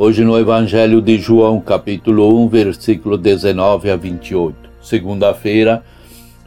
Hoje 0.00 0.22
no 0.22 0.38
Evangelho 0.38 1.02
de 1.02 1.18
João, 1.18 1.60
capítulo 1.60 2.44
1, 2.44 2.48
versículo 2.48 3.18
19 3.18 3.90
a 3.90 3.96
28. 3.96 4.56
Segunda-feira, 4.80 5.82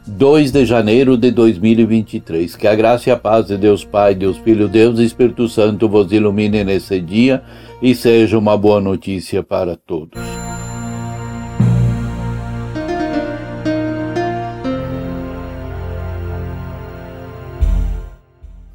2 0.06 0.50
de 0.50 0.64
janeiro 0.64 1.18
de 1.18 1.30
2023. 1.30 2.56
Que 2.56 2.66
a 2.66 2.74
graça 2.74 3.10
e 3.10 3.12
a 3.12 3.16
paz 3.18 3.48
de 3.48 3.58
Deus 3.58 3.84
Pai, 3.84 4.14
Deus 4.14 4.38
Filho, 4.38 4.68
Deus 4.68 4.98
e 4.98 5.04
Espírito 5.04 5.50
Santo 5.50 5.86
vos 5.86 6.10
ilumine 6.10 6.64
nesse 6.64 6.98
dia 6.98 7.42
e 7.82 7.94
seja 7.94 8.38
uma 8.38 8.56
boa 8.56 8.80
notícia 8.80 9.42
para 9.42 9.76
todos. 9.76 10.18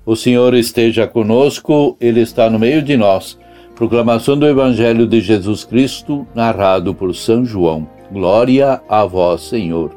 O 0.06 0.16
Senhor 0.16 0.54
esteja 0.54 1.08
conosco, 1.08 1.98
Ele 2.00 2.22
está 2.22 2.48
no 2.48 2.60
meio 2.60 2.84
de 2.84 2.96
nós. 2.96 3.40
Proclamação 3.78 4.36
do 4.36 4.48
Evangelho 4.48 5.06
de 5.06 5.22
Jesus 5.22 5.64
Cristo, 5.64 6.26
narrado 6.34 6.96
por 6.96 7.14
São 7.14 7.46
João. 7.46 7.88
Glória 8.12 8.82
a 8.90 9.06
vós, 9.06 9.42
Senhor. 9.42 9.96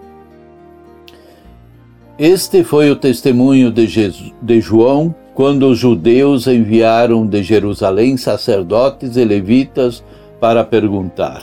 Este 2.19 2.63
foi 2.63 2.91
o 2.91 2.97
testemunho 2.97 3.71
de, 3.71 3.87
Jesus, 3.87 4.35
de 4.43 4.61
João 4.61 5.15
quando 5.35 5.67
os 5.67 5.79
judeus 5.79 6.47
enviaram 6.47 7.27
de 7.27 7.43
Jerusalém 7.43 8.19
sacerdotes 8.19 9.17
e 9.17 9.25
levitas 9.25 10.05
para 10.39 10.63
perguntar: 10.63 11.43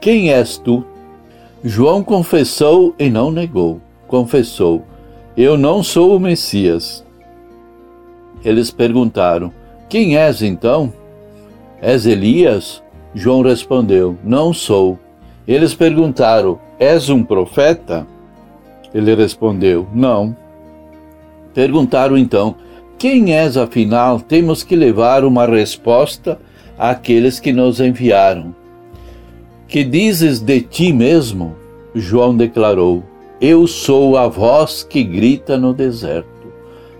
Quem 0.00 0.32
és 0.32 0.56
tu? 0.56 0.84
João 1.64 2.04
confessou 2.04 2.94
e 2.96 3.10
não 3.10 3.32
negou. 3.32 3.80
Confessou: 4.06 4.84
Eu 5.36 5.58
não 5.58 5.82
sou 5.82 6.14
o 6.14 6.20
Messias. 6.20 7.04
Eles 8.44 8.70
perguntaram: 8.70 9.52
Quem 9.88 10.16
és 10.16 10.40
então? 10.40 10.92
És 11.84 12.06
Elias? 12.06 12.82
João 13.14 13.42
respondeu: 13.42 14.16
Não 14.24 14.54
sou. 14.54 14.98
Eles 15.46 15.74
perguntaram: 15.74 16.58
És 16.78 17.10
um 17.10 17.22
profeta? 17.22 18.06
Ele 18.94 19.14
respondeu: 19.14 19.86
Não. 19.92 20.34
Perguntaram 21.52 22.16
então: 22.16 22.54
Quem 22.96 23.34
és 23.34 23.58
afinal? 23.58 24.18
Temos 24.18 24.62
que 24.62 24.74
levar 24.74 25.26
uma 25.26 25.44
resposta 25.44 26.38
àqueles 26.78 27.38
que 27.38 27.52
nos 27.52 27.80
enviaram. 27.80 28.54
Que 29.68 29.84
dizes 29.84 30.40
de 30.40 30.62
ti 30.62 30.90
mesmo? 30.90 31.54
João 31.94 32.34
declarou: 32.34 33.04
Eu 33.38 33.66
sou 33.66 34.16
a 34.16 34.26
voz 34.26 34.82
que 34.82 35.04
grita 35.04 35.58
no 35.58 35.74
deserto. 35.74 36.28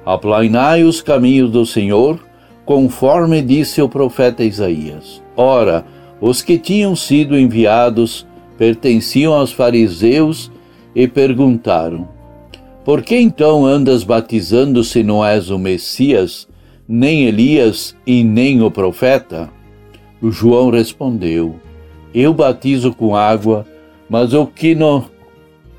Aplainai 0.04 0.84
os 0.84 1.00
caminhos 1.00 1.50
do 1.50 1.64
Senhor 1.64 2.20
conforme 2.64 3.42
disse 3.42 3.82
o 3.82 3.88
profeta 3.88 4.42
Isaías. 4.42 5.22
Ora, 5.36 5.84
os 6.20 6.40
que 6.42 6.58
tinham 6.58 6.96
sido 6.96 7.38
enviados 7.38 8.26
pertenciam 8.56 9.32
aos 9.34 9.52
fariseus 9.52 10.50
e 10.94 11.06
perguntaram: 11.06 12.08
Por 12.84 13.02
que 13.02 13.16
então 13.16 13.66
andas 13.66 14.04
batizando 14.04 14.82
se 14.82 15.02
não 15.02 15.24
és 15.24 15.50
o 15.50 15.58
Messias, 15.58 16.48
nem 16.88 17.24
Elias 17.24 17.96
e 18.06 18.22
nem 18.24 18.62
o 18.62 18.70
profeta? 18.70 19.50
João 20.22 20.70
respondeu: 20.70 21.56
Eu 22.14 22.32
batizo 22.32 22.94
com 22.94 23.14
água, 23.14 23.66
mas 24.08 24.32
o 24.32 24.46
que 24.46 24.74
no 24.74 25.12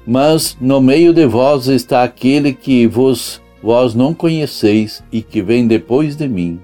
mas 0.07 0.55
no 0.61 0.79
meio 0.79 1.11
de 1.11 1.25
vós 1.25 1.67
está 1.67 2.03
aquele 2.03 2.53
que 2.53 2.85
vos 2.85 3.41
vós 3.63 3.95
não 3.95 4.13
conheceis 4.13 5.03
e 5.11 5.19
que 5.19 5.41
vem 5.41 5.65
depois 5.65 6.15
de 6.15 6.27
mim 6.27 6.59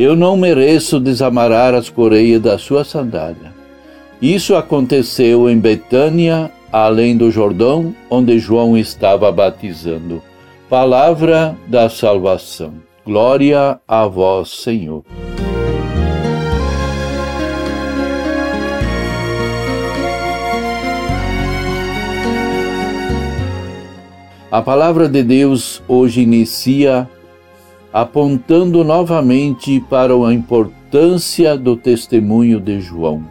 eu 0.00 0.16
não 0.16 0.34
mereço 0.34 0.98
desamarrar 0.98 1.74
as 1.74 1.90
correias 1.90 2.40
da 2.40 2.56
sua 2.56 2.84
sandália. 2.84 3.52
Isso 4.22 4.56
aconteceu 4.56 5.46
em 5.50 5.58
Betânia, 5.58 6.50
além 6.72 7.14
do 7.14 7.30
Jordão, 7.30 7.94
onde 8.08 8.38
João 8.38 8.78
estava 8.78 9.30
batizando. 9.30 10.22
Palavra 10.70 11.54
da 11.66 11.90
salvação. 11.90 12.72
Glória 13.04 13.78
a 13.86 14.06
vós, 14.06 14.48
Senhor. 14.48 15.04
A 24.50 24.62
palavra 24.62 25.10
de 25.10 25.22
Deus 25.22 25.82
hoje 25.86 26.22
inicia 26.22 27.06
apontando 27.92 28.84
novamente 28.84 29.80
para 29.88 30.14
a 30.14 30.32
importância 30.32 31.56
do 31.56 31.76
testemunho 31.76 32.60
de 32.60 32.80
João. 32.80 33.22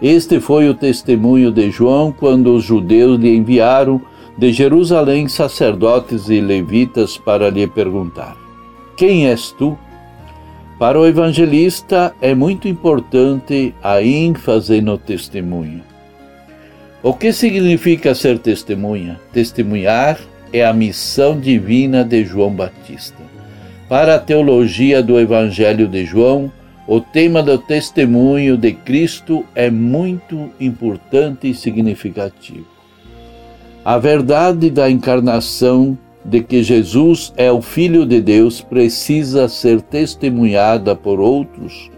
Este 0.00 0.40
foi 0.40 0.68
o 0.68 0.74
testemunho 0.74 1.50
de 1.50 1.70
João 1.70 2.10
quando 2.10 2.54
os 2.54 2.64
judeus 2.64 3.20
lhe 3.20 3.36
enviaram 3.36 4.00
de 4.38 4.52
Jerusalém 4.52 5.28
sacerdotes 5.28 6.30
e 6.30 6.40
levitas 6.40 7.18
para 7.18 7.50
lhe 7.50 7.66
perguntar: 7.66 8.36
Quem 8.96 9.28
és 9.28 9.52
tu? 9.52 9.76
Para 10.78 10.98
o 10.98 11.06
evangelista 11.06 12.14
é 12.22 12.34
muito 12.34 12.66
importante 12.66 13.74
a 13.82 14.02
ênfase 14.02 14.80
no 14.80 14.96
testemunho. 14.96 15.82
O 17.02 17.12
que 17.12 17.34
significa 17.34 18.14
ser 18.14 18.38
testemunha? 18.38 19.20
Testemunhar 19.30 20.18
é 20.50 20.64
a 20.64 20.72
missão 20.72 21.38
divina 21.38 22.02
de 22.02 22.24
João 22.24 22.50
Batista. 22.50 23.22
Para 23.90 24.14
a 24.14 24.18
teologia 24.20 25.02
do 25.02 25.18
Evangelho 25.18 25.88
de 25.88 26.04
João, 26.06 26.48
o 26.86 27.00
tema 27.00 27.42
do 27.42 27.58
testemunho 27.58 28.56
de 28.56 28.72
Cristo 28.72 29.44
é 29.52 29.68
muito 29.68 30.48
importante 30.60 31.50
e 31.50 31.54
significativo. 31.54 32.68
A 33.84 33.98
verdade 33.98 34.70
da 34.70 34.88
encarnação 34.88 35.98
de 36.24 36.40
que 36.40 36.62
Jesus 36.62 37.32
é 37.36 37.50
o 37.50 37.60
Filho 37.60 38.06
de 38.06 38.20
Deus 38.20 38.60
precisa 38.60 39.48
ser 39.48 39.80
testemunhada 39.80 40.94
por 40.94 41.18
outros. 41.18 41.90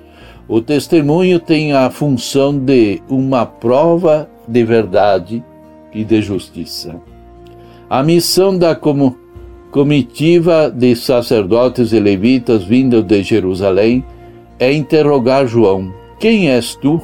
O 0.49 0.63
testemunho 0.63 1.39
tem 1.39 1.75
a 1.75 1.91
função 1.91 2.59
de 2.59 3.03
uma 3.07 3.45
prova 3.45 4.31
de 4.49 4.65
verdade 4.65 5.45
e 5.93 6.03
de 6.05 6.23
justiça. 6.23 6.99
A 7.91 8.03
missão 8.03 8.57
da 8.57 8.75
comunidade 8.75 9.22
comitiva 9.73 10.71
de 10.71 10.95
sacerdotes 10.95 11.95
e 11.95 11.99
levitas 11.99 12.63
vindos 12.63 13.03
de 13.05 13.23
Jerusalém 13.23 14.05
é 14.61 14.71
interrogar 14.71 15.47
João: 15.47 15.93
Quem 16.21 16.51
és 16.51 16.77
tu? 16.77 17.01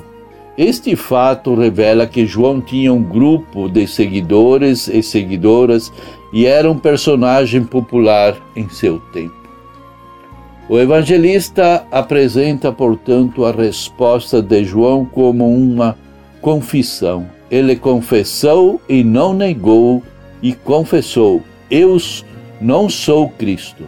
Este 0.57 0.95
fato 0.95 1.55
revela 1.55 2.07
que 2.07 2.27
João 2.27 2.61
tinha 2.61 2.93
um 2.93 3.03
grupo 3.03 3.69
de 3.69 3.87
seguidores 3.87 4.87
e 4.87 5.03
seguidoras 5.03 5.91
e 6.33 6.47
era 6.47 6.71
um 6.71 6.79
personagem 6.79 7.65
popular 7.65 8.37
em 8.55 8.69
seu 8.69 8.99
tempo. 9.13 9.39
O 10.69 10.79
evangelista 10.79 11.87
apresenta, 11.91 12.71
portanto, 12.71 13.47
a 13.47 13.53
resposta 13.53 14.43
de 14.43 14.65
João 14.65 15.07
como 15.07 15.49
uma 15.49 15.97
confissão. 16.43 17.27
Ele 17.51 17.77
confessou 17.77 18.79
e 18.87 19.03
não 19.03 19.33
negou, 19.33 20.03
e 20.43 20.53
confessou: 20.53 21.43
Eu 21.71 21.97
não 22.61 22.89
sou 22.89 23.29
Cristo. 23.29 23.85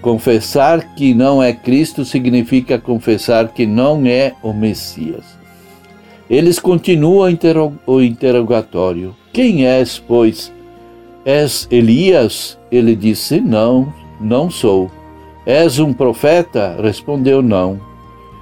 Confessar 0.00 0.94
que 0.94 1.12
não 1.14 1.42
é 1.42 1.52
Cristo 1.52 2.04
significa 2.04 2.78
confessar 2.78 3.48
que 3.48 3.66
não 3.66 4.06
é 4.06 4.34
o 4.42 4.52
Messias. 4.52 5.24
Eles 6.28 6.58
continuam 6.58 7.36
o 7.86 8.00
interrogatório. 8.00 9.14
Quem 9.32 9.66
és, 9.66 9.98
pois? 9.98 10.52
És 11.24 11.66
Elias? 11.70 12.58
Ele 12.70 12.94
disse: 12.94 13.40
Não, 13.40 13.92
não 14.20 14.50
sou. 14.50 14.90
És 15.44 15.78
um 15.78 15.92
profeta? 15.92 16.76
Respondeu: 16.80 17.42
Não. 17.42 17.80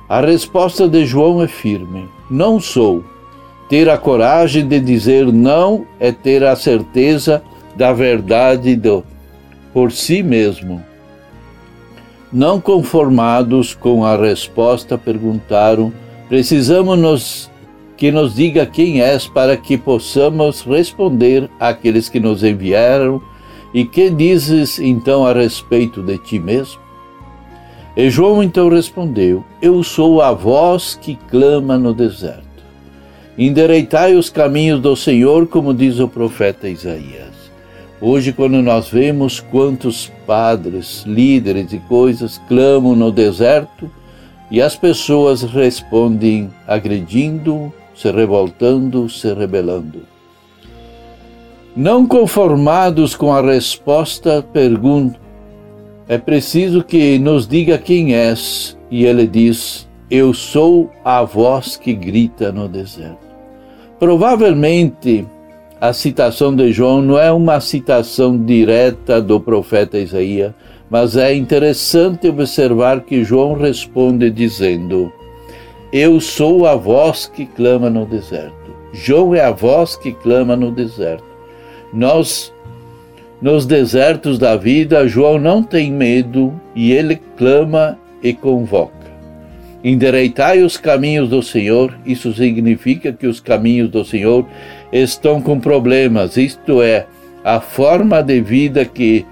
A 0.08 0.20
resposta 0.20 0.88
de 0.88 1.06
João 1.06 1.42
é 1.42 1.48
firme: 1.48 2.08
Não 2.30 2.60
sou. 2.60 3.02
Ter 3.68 3.88
a 3.88 3.96
coragem 3.96 4.68
de 4.68 4.78
dizer 4.78 5.32
não 5.32 5.86
é 5.98 6.12
ter 6.12 6.44
a 6.44 6.54
certeza 6.54 7.42
da 7.74 7.92
verdade 7.92 8.76
do, 8.76 9.02
por 9.74 9.90
si 9.90 10.22
mesmo. 10.22 10.82
Não 12.32 12.60
conformados 12.60 13.74
com 13.74 14.04
a 14.04 14.16
resposta, 14.16 14.96
perguntaram: 14.96 15.92
precisamos 16.28 16.98
nos 16.98 17.50
que 17.96 18.10
nos 18.10 18.34
diga 18.34 18.66
quem 18.66 19.02
és 19.02 19.26
para 19.26 19.56
que 19.56 19.76
possamos 19.76 20.62
responder 20.62 21.48
àqueles 21.60 22.08
que 22.08 22.18
nos 22.18 22.42
enviaram 22.42 23.22
e 23.72 23.84
que 23.84 24.10
dizes 24.10 24.78
então 24.78 25.26
a 25.26 25.32
respeito 25.32 26.02
de 26.02 26.18
ti 26.18 26.38
mesmo? 26.38 26.80
E 27.96 28.10
João 28.10 28.42
então 28.42 28.68
respondeu: 28.68 29.44
Eu 29.62 29.82
sou 29.82 30.20
a 30.20 30.32
voz 30.32 30.98
que 31.00 31.16
clama 31.30 31.76
no 31.76 31.92
deserto. 31.92 32.42
Endereitai 33.36 34.14
os 34.14 34.30
caminhos 34.30 34.80
do 34.80 34.94
Senhor, 34.96 35.46
como 35.46 35.74
diz 35.74 35.98
o 35.98 36.08
profeta 36.08 36.68
Isaías. 36.68 37.33
Hoje, 38.06 38.34
quando 38.34 38.60
nós 38.60 38.90
vemos 38.90 39.40
quantos 39.40 40.12
padres, 40.26 41.04
líderes 41.06 41.72
e 41.72 41.78
coisas 41.78 42.36
clamam 42.46 42.94
no 42.94 43.10
deserto 43.10 43.90
e 44.50 44.60
as 44.60 44.76
pessoas 44.76 45.42
respondem 45.42 46.50
agredindo, 46.66 47.72
se 47.94 48.12
revoltando, 48.12 49.08
se 49.08 49.32
rebelando. 49.32 50.02
Não 51.74 52.06
conformados 52.06 53.16
com 53.16 53.32
a 53.32 53.40
resposta, 53.40 54.42
pergunto: 54.52 55.18
é 56.06 56.18
preciso 56.18 56.84
que 56.84 57.18
nos 57.18 57.48
diga 57.48 57.78
quem 57.78 58.14
és. 58.14 58.78
E 58.90 59.06
ele 59.06 59.26
diz: 59.26 59.88
Eu 60.10 60.34
sou 60.34 60.90
a 61.02 61.24
voz 61.24 61.78
que 61.78 61.94
grita 61.94 62.52
no 62.52 62.68
deserto. 62.68 63.26
Provavelmente 63.98 65.24
a 65.84 65.92
citação 65.92 66.56
de 66.56 66.72
João 66.72 67.02
não 67.02 67.18
é 67.18 67.30
uma 67.30 67.60
citação 67.60 68.42
direta 68.42 69.20
do 69.20 69.38
profeta 69.38 69.98
Isaías, 69.98 70.54
mas 70.88 71.14
é 71.14 71.34
interessante 71.34 72.26
observar 72.26 73.02
que 73.02 73.22
João 73.22 73.52
responde 73.52 74.30
dizendo: 74.30 75.12
Eu 75.92 76.22
sou 76.22 76.66
a 76.66 76.74
voz 76.74 77.26
que 77.26 77.44
clama 77.44 77.90
no 77.90 78.06
deserto. 78.06 78.54
João 78.94 79.34
é 79.34 79.42
a 79.42 79.50
voz 79.50 79.94
que 79.94 80.12
clama 80.12 80.56
no 80.56 80.70
deserto. 80.70 81.22
Nós, 81.92 82.50
nos 83.42 83.66
desertos 83.66 84.38
da 84.38 84.56
vida, 84.56 85.06
João 85.06 85.38
não 85.38 85.62
tem 85.62 85.92
medo 85.92 86.58
e 86.74 86.92
ele 86.92 87.20
clama 87.36 87.98
e 88.22 88.32
convoca. 88.32 89.03
Endereitai 89.84 90.62
os 90.62 90.78
caminhos 90.78 91.28
do 91.28 91.42
Senhor, 91.42 91.94
isso 92.06 92.32
significa 92.32 93.12
que 93.12 93.26
os 93.26 93.38
caminhos 93.38 93.90
do 93.90 94.02
Senhor 94.02 94.46
estão 94.90 95.42
com 95.42 95.60
problemas, 95.60 96.38
isto 96.38 96.80
é, 96.80 97.06
a 97.44 97.60
forma 97.60 98.22
de 98.22 98.40
vida 98.40 98.86
que 98.86 99.26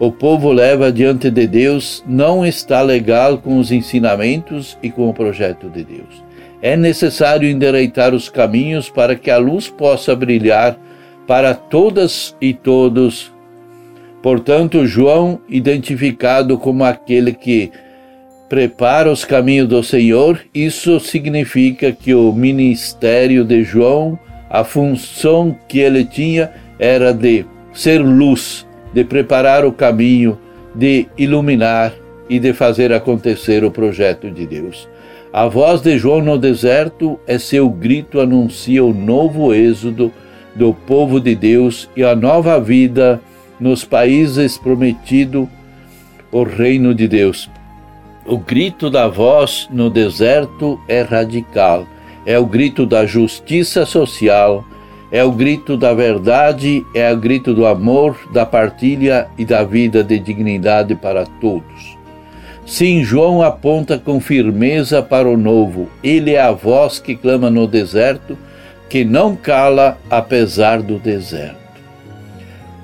o 0.00 0.10
povo 0.10 0.50
leva 0.50 0.90
diante 0.90 1.30
de 1.30 1.46
Deus 1.46 2.02
não 2.06 2.46
está 2.46 2.80
legal 2.80 3.36
com 3.36 3.58
os 3.58 3.70
ensinamentos 3.70 4.78
e 4.82 4.90
com 4.90 5.10
o 5.10 5.12
projeto 5.12 5.68
de 5.68 5.84
Deus. 5.84 6.24
É 6.62 6.74
necessário 6.74 7.48
endereitar 7.48 8.14
os 8.14 8.30
caminhos 8.30 8.88
para 8.88 9.14
que 9.14 9.30
a 9.30 9.36
luz 9.36 9.68
possa 9.68 10.16
brilhar 10.16 10.78
para 11.26 11.52
todas 11.52 12.34
e 12.40 12.54
todos. 12.54 13.30
Portanto, 14.22 14.86
João, 14.86 15.40
identificado 15.48 16.56
como 16.56 16.84
aquele 16.84 17.32
que 17.32 17.70
prepara 18.48 19.10
os 19.10 19.24
caminhos 19.24 19.68
do 19.68 19.82
Senhor, 19.82 20.40
isso 20.54 20.98
significa 20.98 21.92
que 21.92 22.14
o 22.14 22.32
ministério 22.32 23.44
de 23.44 23.62
João, 23.62 24.18
a 24.48 24.64
função 24.64 25.56
que 25.68 25.78
ele 25.78 26.04
tinha 26.04 26.50
era 26.78 27.12
de 27.12 27.44
ser 27.72 27.98
luz, 27.98 28.66
de 28.92 29.04
preparar 29.04 29.64
o 29.64 29.72
caminho, 29.72 30.38
de 30.74 31.06
iluminar 31.18 31.92
e 32.28 32.38
de 32.38 32.52
fazer 32.52 32.92
acontecer 32.92 33.64
o 33.64 33.70
projeto 33.70 34.30
de 34.30 34.46
Deus. 34.46 34.88
A 35.32 35.46
voz 35.46 35.82
de 35.82 35.98
João 35.98 36.22
no 36.22 36.38
deserto 36.38 37.20
é 37.26 37.38
seu 37.38 37.68
grito 37.68 38.20
anuncia 38.20 38.82
o 38.82 38.94
novo 38.94 39.52
êxodo 39.52 40.10
do 40.54 40.72
povo 40.72 41.20
de 41.20 41.34
Deus 41.34 41.88
e 41.94 42.02
a 42.02 42.16
nova 42.16 42.58
vida 42.58 43.20
nos 43.60 43.84
países 43.84 44.56
prometido 44.56 45.48
o 46.32 46.42
reino 46.42 46.94
de 46.94 47.06
Deus. 47.06 47.50
O 48.28 48.36
grito 48.36 48.90
da 48.90 49.08
voz 49.08 49.66
no 49.70 49.88
deserto 49.88 50.78
é 50.86 51.00
radical, 51.00 51.86
é 52.26 52.38
o 52.38 52.44
grito 52.44 52.84
da 52.84 53.06
justiça 53.06 53.86
social, 53.86 54.62
é 55.10 55.24
o 55.24 55.32
grito 55.32 55.78
da 55.78 55.94
verdade, 55.94 56.84
é 56.94 57.10
o 57.10 57.16
grito 57.16 57.54
do 57.54 57.64
amor, 57.64 58.18
da 58.30 58.44
partilha 58.44 59.28
e 59.38 59.46
da 59.46 59.64
vida 59.64 60.04
de 60.04 60.18
dignidade 60.18 60.94
para 60.94 61.24
todos. 61.40 61.96
Sim, 62.66 63.02
João 63.02 63.40
aponta 63.40 63.98
com 63.98 64.20
firmeza 64.20 65.02
para 65.02 65.26
o 65.26 65.38
novo. 65.38 65.88
Ele 66.04 66.34
é 66.34 66.42
a 66.42 66.52
voz 66.52 66.98
que 66.98 67.16
clama 67.16 67.48
no 67.48 67.66
deserto 67.66 68.36
que 68.90 69.06
não 69.06 69.34
cala 69.34 69.96
apesar 70.10 70.82
do 70.82 70.98
deserto. 70.98 71.67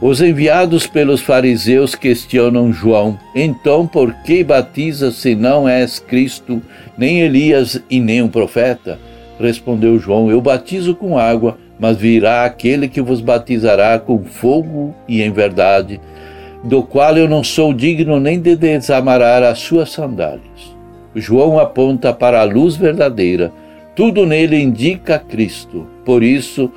Os 0.06 0.20
enviados 0.20 0.86
pelos 0.86 1.22
fariseus 1.22 1.94
questionam 1.94 2.70
João: 2.70 3.18
então 3.34 3.86
por 3.86 4.12
que 4.22 4.44
batiza 4.44 5.10
se 5.10 5.34
não 5.34 5.66
és 5.66 5.98
Cristo, 5.98 6.60
nem 6.98 7.22
Elias 7.22 7.82
e 7.88 7.98
nem 8.00 8.20
um 8.20 8.28
profeta? 8.28 8.98
Respondeu 9.40 9.98
João: 9.98 10.30
Eu 10.30 10.42
batizo 10.42 10.94
com 10.94 11.16
água, 11.16 11.56
mas 11.80 11.96
virá 11.96 12.44
aquele 12.44 12.86
que 12.86 13.00
vos 13.00 13.22
batizará 13.22 13.98
com 13.98 14.22
fogo 14.24 14.94
e 15.08 15.22
em 15.22 15.32
verdade, 15.32 15.98
do 16.62 16.82
qual 16.82 17.16
eu 17.16 17.26
não 17.26 17.42
sou 17.42 17.72
digno 17.72 18.20
nem 18.20 18.38
de 18.38 18.54
desamarrar 18.56 19.42
as 19.42 19.60
suas 19.60 19.90
sandálias. 19.90 20.76
João 21.14 21.58
aponta 21.58 22.12
para 22.12 22.42
a 22.42 22.44
luz 22.44 22.76
verdadeira 22.76 23.50
tudo 23.94 24.26
nele 24.26 24.60
indica 24.60 25.18
Cristo. 25.20 25.86
Por 26.04 26.22
isso, 26.22 26.70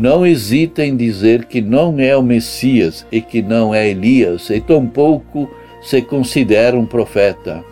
não 0.00 0.26
hesita 0.26 0.82
em 0.82 0.96
dizer 0.96 1.44
que 1.44 1.60
não 1.60 2.00
é 2.00 2.16
o 2.16 2.22
Messias 2.22 3.06
e 3.12 3.20
que 3.20 3.42
não 3.42 3.74
é 3.74 3.90
Elias, 3.90 4.48
e 4.48 4.58
tampouco 4.58 5.46
se 5.82 6.00
considera 6.00 6.74
um 6.74 6.86
profeta. 6.86 7.62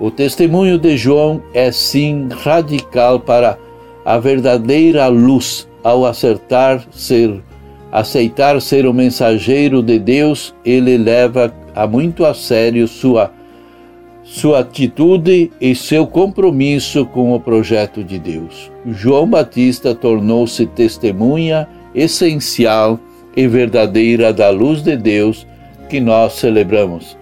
O 0.00 0.10
testemunho 0.10 0.76
de 0.76 0.96
João 0.96 1.40
é 1.54 1.70
sim 1.70 2.26
radical 2.28 3.20
para 3.20 3.56
a 4.04 4.18
verdadeira 4.18 5.06
luz 5.06 5.68
ao 5.84 6.04
acertar 6.04 6.84
ser 6.90 7.40
aceitar 7.92 8.60
ser 8.60 8.86
o 8.86 8.92
mensageiro 8.92 9.80
de 9.80 10.00
Deus, 10.00 10.52
ele 10.64 10.98
leva 10.98 11.54
a 11.72 11.86
muito 11.86 12.24
a 12.24 12.34
sério 12.34 12.88
sua 12.88 13.30
sua 14.24 14.60
atitude 14.60 15.52
e 15.60 15.74
seu 15.74 16.06
compromisso 16.06 17.04
com 17.06 17.34
o 17.34 17.40
projeto 17.40 18.02
de 18.02 18.18
Deus. 18.18 18.72
João 18.86 19.26
Batista 19.26 19.94
tornou-se 19.94 20.66
testemunha 20.66 21.68
essencial 21.94 22.98
e 23.36 23.46
verdadeira 23.46 24.32
da 24.32 24.50
luz 24.50 24.82
de 24.82 24.96
Deus 24.96 25.46
que 25.88 26.00
nós 26.00 26.32
celebramos. 26.34 27.16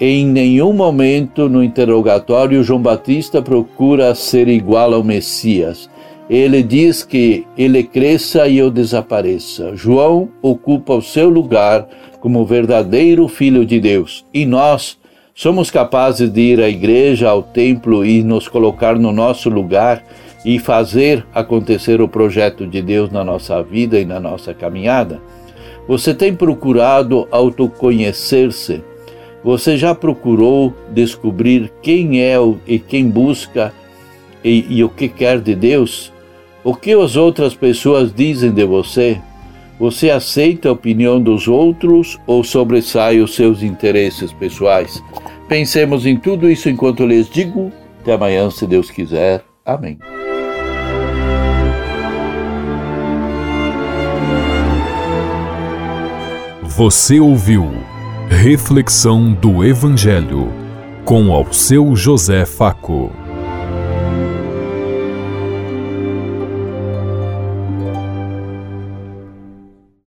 Em 0.00 0.26
nenhum 0.26 0.72
momento 0.72 1.48
no 1.48 1.62
interrogatório, 1.62 2.64
João 2.64 2.82
Batista 2.82 3.40
procura 3.40 4.14
ser 4.14 4.48
igual 4.48 4.92
ao 4.92 5.04
Messias. 5.04 5.88
Ele 6.28 6.62
diz 6.62 7.04
que 7.04 7.46
ele 7.56 7.84
cresça 7.84 8.48
e 8.48 8.58
eu 8.58 8.70
desapareça. 8.70 9.76
João 9.76 10.28
ocupa 10.42 10.94
o 10.94 11.02
seu 11.02 11.28
lugar 11.28 11.86
como 12.20 12.44
verdadeiro 12.44 13.28
filho 13.28 13.64
de 13.64 13.78
Deus. 13.78 14.24
E 14.34 14.44
nós, 14.44 14.98
Somos 15.36 15.68
capazes 15.68 16.30
de 16.30 16.40
ir 16.40 16.60
à 16.60 16.68
igreja, 16.68 17.28
ao 17.28 17.42
templo 17.42 18.06
e 18.06 18.22
nos 18.22 18.46
colocar 18.46 18.96
no 18.96 19.10
nosso 19.10 19.50
lugar 19.50 20.04
e 20.44 20.60
fazer 20.60 21.26
acontecer 21.34 22.00
o 22.00 22.06
projeto 22.06 22.64
de 22.64 22.80
Deus 22.80 23.10
na 23.10 23.24
nossa 23.24 23.60
vida 23.60 23.98
e 23.98 24.04
na 24.04 24.20
nossa 24.20 24.54
caminhada? 24.54 25.20
Você 25.88 26.14
tem 26.14 26.32
procurado 26.32 27.26
autoconhecer-se? 27.32 28.80
Você 29.42 29.76
já 29.76 29.92
procurou 29.92 30.72
descobrir 30.92 31.72
quem 31.82 32.22
é 32.22 32.36
e 32.64 32.78
quem 32.78 33.10
busca 33.10 33.74
e, 34.44 34.64
e 34.70 34.84
o 34.84 34.88
que 34.88 35.08
quer 35.08 35.40
de 35.40 35.56
Deus? 35.56 36.12
O 36.62 36.76
que 36.76 36.92
as 36.92 37.16
outras 37.16 37.56
pessoas 37.56 38.14
dizem 38.14 38.52
de 38.52 38.64
você? 38.64 39.20
Você 39.78 40.10
aceita 40.10 40.68
a 40.68 40.72
opinião 40.72 41.20
dos 41.20 41.48
outros 41.48 42.18
ou 42.26 42.44
sobressai 42.44 43.20
os 43.20 43.34
seus 43.34 43.62
interesses 43.62 44.32
pessoais? 44.32 45.02
Pensemos 45.48 46.06
em 46.06 46.16
tudo 46.16 46.50
isso 46.50 46.68
enquanto 46.68 47.06
lhes 47.06 47.28
digo. 47.28 47.72
Até 48.00 48.12
amanhã, 48.12 48.50
se 48.50 48.66
Deus 48.66 48.90
quiser. 48.90 49.44
Amém. 49.64 49.98
Você 56.62 57.20
ouviu 57.20 57.70
Reflexão 58.28 59.32
do 59.32 59.64
Evangelho 59.64 60.52
com 61.04 61.32
ao 61.32 61.52
seu 61.52 61.94
José 61.94 62.44
Faco. 62.44 63.23